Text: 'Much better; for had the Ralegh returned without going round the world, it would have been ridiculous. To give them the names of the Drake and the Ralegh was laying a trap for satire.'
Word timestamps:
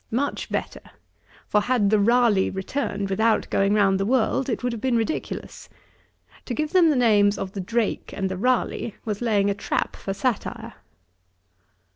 'Much 0.09 0.49
better; 0.49 0.81
for 1.47 1.61
had 1.61 1.91
the 1.91 1.99
Ralegh 1.99 2.55
returned 2.55 3.07
without 3.07 3.47
going 3.51 3.75
round 3.75 3.99
the 3.99 4.05
world, 4.07 4.49
it 4.49 4.63
would 4.63 4.71
have 4.73 4.81
been 4.81 4.97
ridiculous. 4.97 5.69
To 6.45 6.55
give 6.55 6.73
them 6.73 6.89
the 6.89 6.95
names 6.95 7.37
of 7.37 7.51
the 7.51 7.61
Drake 7.61 8.11
and 8.11 8.27
the 8.27 8.35
Ralegh 8.35 8.95
was 9.05 9.21
laying 9.21 9.51
a 9.51 9.53
trap 9.53 9.95
for 9.95 10.15
satire.' 10.15 10.73